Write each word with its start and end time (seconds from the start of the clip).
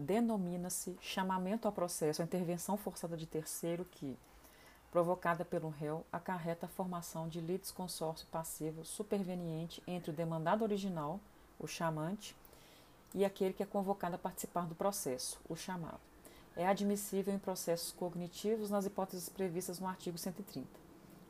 denomina-se 0.00 0.96
chamamento 1.00 1.68
ao 1.68 1.72
processo 1.72 2.22
a 2.22 2.24
intervenção 2.24 2.76
forçada 2.76 3.16
de 3.16 3.26
terceiro 3.26 3.84
que, 3.84 4.18
provocada 4.90 5.44
pelo 5.44 5.68
réu, 5.68 6.04
acarreta 6.12 6.66
a 6.66 6.68
formação 6.68 7.28
de 7.28 7.40
litisconsórcio 7.40 8.26
passivo 8.28 8.84
superveniente 8.84 9.82
entre 9.86 10.10
o 10.10 10.14
demandado 10.14 10.62
original, 10.62 11.20
o 11.58 11.66
chamante, 11.66 12.34
e 13.14 13.24
aquele 13.24 13.52
que 13.52 13.62
é 13.62 13.66
convocado 13.66 14.14
a 14.14 14.18
participar 14.18 14.66
do 14.66 14.74
processo, 14.74 15.38
o 15.48 15.54
chamado. 15.54 16.00
É 16.56 16.66
admissível 16.66 17.34
em 17.34 17.38
processos 17.38 17.92
cognitivos 17.92 18.70
nas 18.70 18.86
hipóteses 18.86 19.28
previstas 19.28 19.78
no 19.78 19.86
artigo 19.86 20.18
130. 20.18 20.68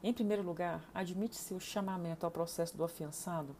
Em 0.02 0.12
primeiro 0.12 0.42
lugar, 0.42 0.82
admite-se 0.94 1.52
o 1.52 1.60
chamamento 1.60 2.24
ao 2.24 2.30
processo 2.30 2.76
do 2.76 2.84
afiançado 2.84 3.54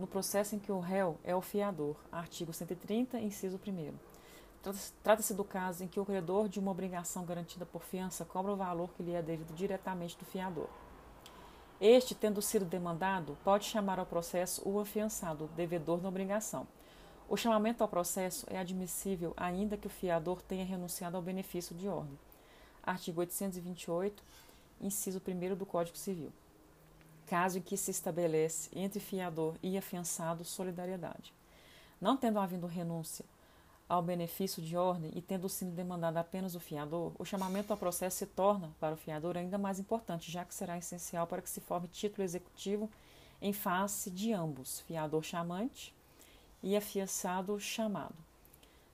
no 0.00 0.06
processo 0.06 0.56
em 0.56 0.58
que 0.58 0.72
o 0.72 0.80
réu 0.80 1.18
é 1.22 1.36
o 1.36 1.42
fiador, 1.42 1.94
artigo 2.10 2.54
130, 2.54 3.20
inciso 3.20 3.60
1. 3.64 3.92
Trata-se 5.02 5.32
do 5.32 5.42
caso 5.42 5.82
em 5.82 5.88
que 5.88 5.98
o 5.98 6.04
credor 6.04 6.46
de 6.46 6.60
uma 6.60 6.70
obrigação 6.70 7.24
garantida 7.24 7.64
por 7.64 7.82
fiança 7.82 8.26
cobra 8.26 8.52
o 8.52 8.56
valor 8.56 8.90
que 8.90 9.02
lhe 9.02 9.14
é 9.14 9.22
devido 9.22 9.54
diretamente 9.54 10.18
do 10.18 10.24
fiador. 10.26 10.68
Este, 11.80 12.14
tendo 12.14 12.42
sido 12.42 12.66
demandado, 12.66 13.38
pode 13.42 13.64
chamar 13.64 13.98
ao 13.98 14.04
processo 14.04 14.60
o 14.68 14.78
afiançado, 14.78 15.48
devedor 15.56 15.98
da 15.98 16.08
obrigação. 16.08 16.68
O 17.26 17.38
chamamento 17.38 17.82
ao 17.82 17.88
processo 17.88 18.46
é 18.50 18.58
admissível 18.58 19.32
ainda 19.34 19.78
que 19.78 19.86
o 19.86 19.90
fiador 19.90 20.42
tenha 20.42 20.64
renunciado 20.64 21.16
ao 21.16 21.22
benefício 21.22 21.74
de 21.74 21.88
ordem. 21.88 22.18
Artigo 22.82 23.20
828, 23.20 24.22
inciso 24.78 25.22
1 25.26 25.56
do 25.56 25.64
Código 25.64 25.96
Civil. 25.96 26.30
Caso 27.26 27.58
em 27.58 27.62
que 27.62 27.78
se 27.78 27.90
estabelece 27.90 28.68
entre 28.74 29.00
fiador 29.00 29.54
e 29.62 29.78
afiançado 29.78 30.44
solidariedade. 30.44 31.32
Não 31.98 32.16
tendo 32.16 32.38
havido 32.38 32.66
renúncia 32.66 33.24
ao 33.90 34.00
benefício 34.00 34.62
de 34.62 34.76
ordem 34.76 35.10
e 35.16 35.20
tendo 35.20 35.48
sido 35.48 35.72
demandado 35.72 36.16
apenas 36.16 36.54
o 36.54 36.60
fiador, 36.60 37.12
o 37.18 37.24
chamamento 37.24 37.72
ao 37.72 37.76
processo 37.76 38.18
se 38.18 38.26
torna, 38.26 38.70
para 38.78 38.94
o 38.94 38.96
fiador, 38.96 39.36
ainda 39.36 39.58
mais 39.58 39.80
importante, 39.80 40.30
já 40.30 40.44
que 40.44 40.54
será 40.54 40.78
essencial 40.78 41.26
para 41.26 41.42
que 41.42 41.50
se 41.50 41.60
forme 41.60 41.88
título 41.88 42.22
executivo 42.22 42.88
em 43.42 43.52
face 43.52 44.08
de 44.08 44.32
ambos, 44.32 44.78
fiador 44.82 45.24
chamante 45.24 45.92
e 46.62 46.76
afiançado 46.76 47.58
chamado. 47.58 48.14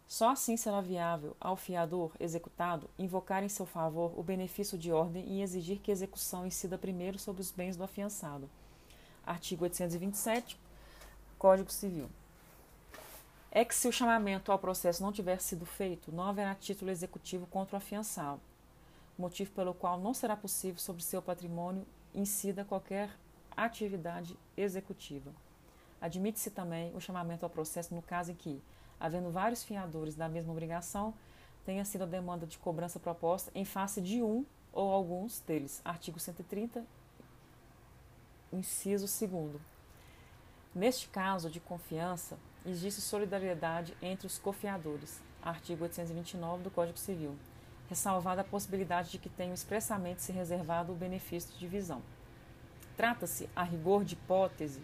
Só 0.09 0.31
assim 0.31 0.57
será 0.57 0.81
viável 0.81 1.37
ao 1.39 1.57
fiador 1.57 2.13
executado 2.19 2.89
invocar 2.99 3.45
em 3.45 3.51
seu 3.51 3.67
favor 3.67 4.19
o 4.19 4.23
benefício 4.23 4.79
de 4.79 4.91
ordem 4.91 5.29
e 5.29 5.43
exigir 5.43 5.79
que 5.79 5.91
a 5.91 5.93
execução 5.93 6.47
incida 6.47 6.79
primeiro 6.79 7.19
sobre 7.19 7.43
os 7.43 7.51
bens 7.51 7.77
do 7.77 7.85
afiançado. 7.85 8.49
Artigo 9.27 9.65
827, 9.65 10.59
Código 11.39 11.71
Civil 11.71 12.09
é 13.57 13.65
que 13.65 13.75
se 13.75 13.89
o 13.89 13.93
chamamento 13.93 14.53
ao 14.53 14.59
processo 14.59 15.03
não 15.03 15.11
tiver 15.11 15.41
sido 15.41 15.65
feito, 15.65 16.13
não 16.13 16.25
haverá 16.25 16.55
título 16.55 16.91
executivo 16.91 17.47
contra 17.47 17.75
o 17.75 17.79
afiançado, 17.79 18.43
motivo 19.17 19.51
pelo 19.53 19.73
qual 19.73 19.99
não 19.99 20.13
será 20.13 20.37
possível 20.37 20.79
sobre 20.79 21.03
seu 21.03 21.23
patrimônio 21.23 21.87
incida 22.15 22.67
qualquer 22.67 23.09
atividade 23.57 24.39
executiva. 24.59 25.33
Admite-se 25.99 26.51
também 26.51 26.95
o 26.95 27.01
chamamento 27.01 27.47
ao 27.47 27.51
processo 27.51 27.95
no 27.95 28.03
caso 28.03 28.33
em 28.33 28.35
que, 28.35 28.63
havendo 29.01 29.31
vários 29.31 29.65
fiadores 29.65 30.15
da 30.15 30.29
mesma 30.29 30.53
obrigação, 30.53 31.15
tenha 31.65 31.87
sido 31.87 32.03
a 32.03 32.07
demanda 32.07 32.47
de 32.47 32.59
cobrança 32.59 33.01
proposta 33.01 33.51
em 33.55 33.65
face 33.65 34.03
de 34.03 34.23
um 34.23 34.45
ou 34.71 34.93
alguns 34.93 35.41
deles. 35.41 35.81
Artigo 35.83 36.21
130, 36.21 36.85
inciso 38.53 39.07
2. 39.27 39.63
Neste 40.75 41.09
caso 41.09 41.49
de 41.49 41.59
confiança, 41.59 42.37
existe 42.67 43.01
solidariedade 43.01 43.97
entre 44.03 44.27
os 44.27 44.39
cofiadores, 44.39 45.21
artigo 45.43 45.85
829 45.85 46.65
do 46.65 46.71
Código 46.71 46.99
Civil, 46.99 47.37
ressalvada 47.89 48.41
a 48.41 48.45
possibilidade 48.45 49.13
de 49.13 49.19
que 49.19 49.29
tenham 49.29 49.55
expressamente 49.55 50.23
se 50.23 50.33
reservado 50.33 50.93
o 50.93 50.97
benefício 50.97 51.53
de 51.53 51.59
divisão. 51.59 52.03
Trata-se, 52.97 53.49
a 53.55 53.63
rigor, 53.63 54.05
de 54.05 54.15
hipótese 54.15 54.83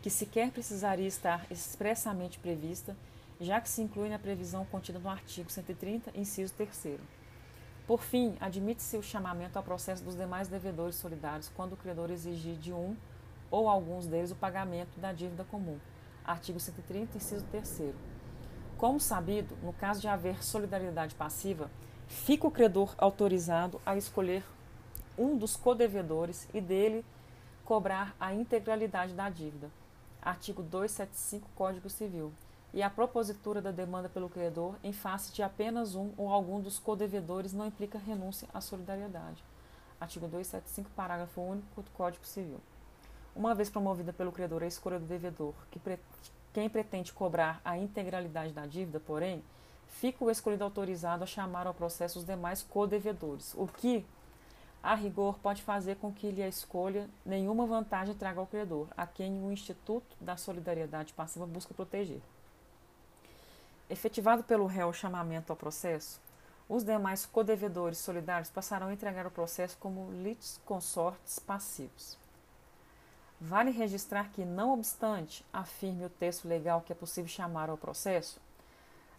que 0.00 0.10
sequer 0.10 0.52
precisaria 0.52 1.08
estar 1.08 1.44
expressamente 1.50 2.38
prevista, 2.38 2.96
já 3.40 3.60
que 3.60 3.68
se 3.68 3.82
inclui 3.82 4.08
na 4.08 4.18
previsão 4.18 4.64
contida 4.64 4.98
no 4.98 5.08
artigo 5.08 5.50
130, 5.50 6.12
inciso 6.14 6.54
3. 6.54 7.00
Por 7.86 8.02
fim, 8.02 8.36
admite-se 8.40 8.96
o 8.96 9.02
chamamento 9.02 9.58
ao 9.58 9.64
processo 9.64 10.04
dos 10.04 10.14
demais 10.14 10.46
devedores 10.46 10.94
solidários 10.96 11.50
quando 11.54 11.72
o 11.72 11.76
credor 11.76 12.10
exigir 12.10 12.56
de 12.56 12.72
um 12.72 12.96
ou 13.50 13.68
alguns 13.68 14.06
deles 14.06 14.30
o 14.30 14.36
pagamento 14.36 15.00
da 15.00 15.12
dívida 15.12 15.42
comum. 15.44 15.78
Artigo 16.28 16.60
130, 16.60 17.16
inciso 17.16 17.42
3. 17.50 17.94
Como 18.76 19.00
sabido, 19.00 19.56
no 19.62 19.72
caso 19.72 19.98
de 19.98 20.08
haver 20.08 20.44
solidariedade 20.44 21.14
passiva, 21.14 21.70
fica 22.06 22.46
o 22.46 22.50
credor 22.50 22.94
autorizado 22.98 23.80
a 23.86 23.96
escolher 23.96 24.44
um 25.16 25.38
dos 25.38 25.56
codevedores 25.56 26.46
e 26.52 26.60
dele 26.60 27.02
cobrar 27.64 28.14
a 28.20 28.34
integralidade 28.34 29.14
da 29.14 29.30
dívida. 29.30 29.70
Artigo 30.20 30.62
275 30.62 31.48
Código 31.56 31.88
Civil. 31.88 32.30
E 32.74 32.82
a 32.82 32.90
propositura 32.90 33.62
da 33.62 33.70
demanda 33.70 34.10
pelo 34.10 34.28
credor 34.28 34.74
em 34.84 34.92
face 34.92 35.32
de 35.32 35.42
apenas 35.42 35.94
um 35.94 36.12
ou 36.18 36.28
algum 36.28 36.60
dos 36.60 36.78
codevedores 36.78 37.54
não 37.54 37.66
implica 37.66 37.98
renúncia 37.98 38.46
à 38.52 38.60
solidariedade. 38.60 39.42
Artigo 39.98 40.28
275, 40.28 40.90
parágrafo 40.94 41.40
único 41.40 41.80
do 41.80 41.90
Código 41.92 42.26
Civil. 42.26 42.60
Uma 43.38 43.54
vez 43.54 43.70
promovida 43.70 44.12
pelo 44.12 44.32
credor 44.32 44.64
a 44.64 44.66
escolha 44.66 44.98
do 44.98 45.06
devedor, 45.06 45.54
que 45.70 45.78
pre 45.78 45.96
quem 46.52 46.68
pretende 46.68 47.12
cobrar 47.12 47.60
a 47.64 47.78
integralidade 47.78 48.52
da 48.52 48.66
dívida, 48.66 48.98
porém, 48.98 49.44
fica 49.86 50.24
o 50.24 50.28
escolhido 50.28 50.64
autorizado 50.64 51.22
a 51.22 51.26
chamar 51.26 51.64
ao 51.64 51.72
processo 51.72 52.18
os 52.18 52.24
demais 52.24 52.64
codevedores, 52.64 53.54
o 53.54 53.68
que, 53.68 54.04
a 54.82 54.92
rigor, 54.96 55.38
pode 55.38 55.62
fazer 55.62 55.98
com 55.98 56.12
que 56.12 56.32
lhe 56.32 56.42
a 56.42 56.48
escolha 56.48 57.08
nenhuma 57.24 57.64
vantagem 57.64 58.12
traga 58.12 58.40
ao 58.40 58.46
credor, 58.46 58.88
a 58.96 59.06
quem 59.06 59.40
o 59.44 59.52
Instituto 59.52 60.16
da 60.20 60.36
Solidariedade 60.36 61.12
Passiva 61.12 61.46
busca 61.46 61.72
proteger. 61.72 62.20
Efetivado 63.88 64.42
pelo 64.42 64.66
réu 64.66 64.88
o 64.88 64.92
chamamento 64.92 65.52
ao 65.52 65.56
processo, 65.56 66.20
os 66.68 66.82
demais 66.82 67.24
codevedores 67.24 67.98
solidários 67.98 68.50
passarão 68.50 68.88
a 68.88 68.92
entregar 68.92 69.28
o 69.28 69.30
processo 69.30 69.76
como 69.78 70.10
litisconsortes 70.10 71.38
passivos. 71.38 72.18
Vale 73.40 73.70
registrar 73.70 74.30
que, 74.30 74.44
não 74.44 74.72
obstante 74.72 75.44
afirme 75.52 76.04
o 76.04 76.10
texto 76.10 76.48
legal 76.48 76.80
que 76.80 76.92
é 76.92 76.96
possível 76.96 77.28
chamar 77.28 77.70
ao 77.70 77.76
processo, 77.76 78.40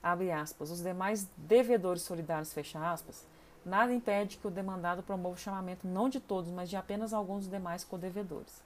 abre 0.04 0.32
aspas, 0.32 0.72
os 0.72 0.82
demais 0.82 1.28
devedores 1.38 2.02
solidários, 2.02 2.52
fecha 2.52 2.80
aspas, 2.92 3.26
nada 3.66 3.94
impede 3.94 4.38
que 4.38 4.48
o 4.48 4.52
demandado 4.52 5.04
promova 5.04 5.36
o 5.36 5.40
chamamento 5.40 5.88
não 5.88 6.10
de 6.10 6.20
todos, 6.20 6.52
mas 6.52 6.70
de 6.70 6.76
apenas 6.76 7.14
alguns 7.14 7.46
dos 7.46 7.50
demais 7.50 7.84
codevedores. 7.86 8.62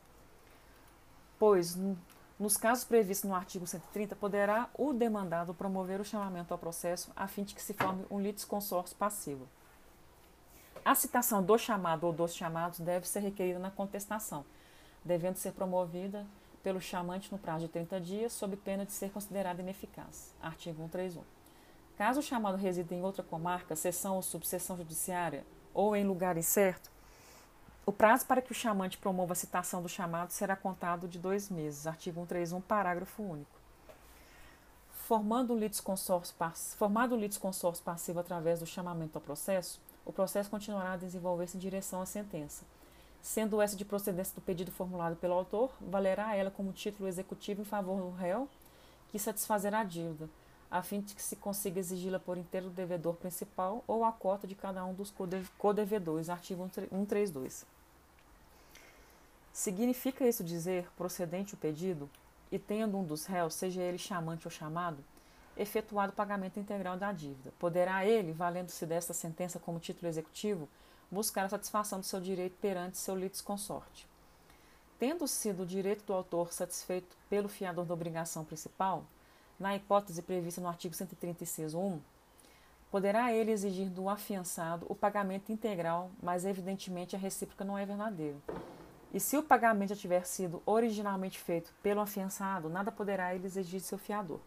Pois, 1.37 1.77
nos 2.39 2.57
casos 2.57 2.83
previstos 2.83 3.29
no 3.29 3.35
artigo 3.35 3.67
130, 3.67 4.15
poderá 4.15 4.69
o 4.75 4.91
demandado 4.91 5.53
promover 5.53 6.01
o 6.01 6.05
chamamento 6.05 6.51
ao 6.51 6.57
processo 6.57 7.11
a 7.15 7.27
fim 7.27 7.43
de 7.43 7.53
que 7.53 7.61
se 7.61 7.73
forme 7.73 8.05
um 8.09 8.19
litisconsórcio 8.19 8.95
passivo. 8.95 9.47
A 10.83 10.95
citação 10.95 11.43
do 11.43 11.57
chamado 11.57 12.05
ou 12.05 12.11
dos 12.11 12.33
chamados 12.33 12.79
deve 12.79 13.07
ser 13.07 13.19
requerida 13.19 13.59
na 13.59 13.71
contestação, 13.71 14.43
devendo 15.03 15.37
ser 15.37 15.51
promovida 15.51 16.25
pelo 16.63 16.79
chamante 16.79 17.31
no 17.31 17.37
prazo 17.37 17.65
de 17.65 17.71
30 17.71 17.99
dias, 17.99 18.33
sob 18.33 18.55
pena 18.55 18.85
de 18.85 18.93
ser 18.93 19.11
considerada 19.11 19.61
ineficaz. 19.61 20.33
Artigo 20.41 20.81
131. 20.81 21.21
Caso 21.97 22.21
o 22.21 22.23
chamado 22.23 22.57
resida 22.57 22.95
em 22.95 23.03
outra 23.03 23.21
comarca, 23.21 23.75
seção 23.75 24.15
ou 24.15 24.21
subseção 24.21 24.77
judiciária, 24.77 25.45
ou 25.73 25.95
em 25.95 26.05
lugar 26.05 26.37
incerto, 26.37 26.89
o 27.85 27.91
prazo 27.91 28.25
para 28.25 28.41
que 28.41 28.51
o 28.51 28.55
chamante 28.55 28.97
promova 28.97 29.33
a 29.33 29.35
citação 29.35 29.81
do 29.81 29.89
chamado 29.89 30.31
será 30.31 30.55
contado 30.55 31.07
de 31.07 31.19
dois 31.19 31.49
meses. 31.49 31.85
Artigo 31.85 32.21
131, 32.21 32.61
parágrafo 32.61 33.21
único. 33.21 33.51
Formando 35.05 35.53
formado 36.77 37.15
o 37.15 37.19
litisconsórcio 37.19 37.83
passivo 37.83 38.19
através 38.21 38.61
do 38.61 38.65
chamamento 38.65 39.17
ao 39.17 39.21
processo, 39.21 39.81
o 40.05 40.13
processo 40.13 40.49
continuará 40.49 40.93
a 40.93 40.97
desenvolver-se 40.97 41.57
em 41.57 41.59
direção 41.59 42.01
à 42.01 42.05
sentença 42.05 42.63
sendo 43.23 43.61
essa 43.61 43.77
de 43.77 43.85
procedência 43.85 44.35
do 44.35 44.41
pedido 44.41 44.69
formulado 44.69 45.15
pelo 45.15 45.33
autor, 45.33 45.71
valerá 45.79 46.35
ela 46.35 46.51
como 46.51 46.73
título 46.73 47.07
executivo 47.07 47.61
em 47.61 47.65
favor 47.65 48.01
do 48.01 48.11
réu 48.11 48.49
que 49.07 49.17
satisfazerá 49.17 49.79
a 49.79 49.83
dívida, 49.85 50.29
a 50.69 50.83
fim 50.83 50.99
de 50.99 51.15
que 51.15 51.23
se 51.23 51.37
consiga 51.37 51.79
exigi-la 51.79 52.19
por 52.19 52.37
inteiro 52.37 52.67
do 52.67 52.73
devedor 52.73 53.15
principal 53.15 53.81
ou 53.87 54.03
a 54.03 54.11
cota 54.11 54.45
de 54.45 54.55
cada 54.55 54.83
um 54.83 54.93
dos 54.93 55.13
codevedores. 55.57 56.29
Artigo 56.29 56.69
132. 56.69 57.65
Significa 59.53 60.27
isso 60.27 60.43
dizer, 60.43 60.89
procedente 60.97 61.53
o 61.53 61.57
pedido, 61.57 62.09
e 62.51 62.59
tendo 62.59 62.97
um 62.97 63.05
dos 63.05 63.25
réus, 63.25 63.53
seja 63.53 63.81
ele 63.81 63.99
chamante 63.99 64.47
ou 64.47 64.51
chamado, 64.51 64.97
efetuado 65.55 66.11
o 66.11 66.15
pagamento 66.15 66.59
integral 66.59 66.97
da 66.97 67.13
dívida. 67.13 67.53
Poderá 67.57 68.05
ele, 68.05 68.33
valendo-se 68.33 68.85
desta 68.85 69.13
sentença 69.13 69.59
como 69.59 69.79
título 69.79 70.09
executivo, 70.09 70.67
buscar 71.13 71.45
a 71.45 71.49
satisfação 71.49 71.99
do 71.99 72.05
seu 72.05 72.19
direito 72.19 72.57
perante 72.59 72.97
seu 72.97 73.15
litisconsorte. 73.15 74.07
Tendo 74.99 75.27
sido 75.27 75.63
o 75.63 75.65
direito 75.65 76.03
do 76.05 76.13
autor 76.13 76.51
satisfeito 76.51 77.15
pelo 77.29 77.47
fiador 77.47 77.85
da 77.85 77.93
obrigação 77.93 78.43
principal, 78.43 79.03
na 79.59 79.75
hipótese 79.75 80.21
prevista 80.21 80.59
no 80.59 80.67
artigo 80.67 80.93
136, 80.93 81.73
1, 81.73 81.99
poderá 82.91 83.31
ele 83.33 83.51
exigir 83.51 83.89
do 83.89 84.09
afiançado 84.09 84.85
o 84.89 84.95
pagamento 84.95 85.51
integral, 85.51 86.11
mas 86.21 86.45
evidentemente 86.45 87.15
a 87.15 87.19
recíproca 87.19 87.63
não 87.63 87.77
é 87.77 87.85
verdadeira. 87.85 88.37
E 89.13 89.19
se 89.19 89.37
o 89.37 89.43
pagamento 89.43 89.89
já 89.89 89.95
tiver 89.95 90.25
sido 90.25 90.61
originalmente 90.65 91.39
feito 91.39 91.71
pelo 91.83 92.01
afiançado, 92.01 92.69
nada 92.69 92.91
poderá 92.91 93.33
ele 93.33 93.45
exigir 93.45 93.79
de 93.79 93.85
seu 93.85 93.97
fiador. 93.97 94.39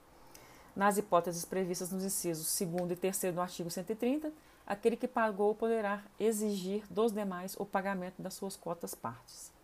Nas 0.74 0.98
hipóteses 0.98 1.44
previstas 1.44 1.90
nos 1.90 2.04
incisos 2.04 2.58
2 2.58 2.90
e 2.90 2.96
3 2.96 3.34
do 3.34 3.40
artigo 3.40 3.70
130, 3.70 4.32
aquele 4.66 4.96
que 4.96 5.06
pagou 5.06 5.54
poderá 5.54 6.02
exigir 6.18 6.84
dos 6.90 7.12
demais 7.12 7.54
o 7.58 7.64
pagamento 7.64 8.20
das 8.20 8.34
suas 8.34 8.56
cotas 8.56 8.94
partes. 8.94 9.55